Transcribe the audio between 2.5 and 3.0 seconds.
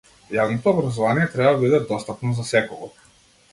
секого.